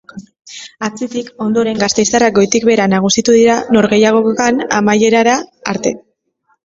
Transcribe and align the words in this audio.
Aitzitik, 0.87 1.27
ondoren, 1.47 1.81
gasteiztarrak 1.83 2.35
goitik 2.39 2.65
behera 2.69 2.87
nagusitu 2.95 3.37
dira 3.37 3.59
norgehiagokan 3.79 4.59
amaierara 4.79 5.37
arte. 5.75 5.93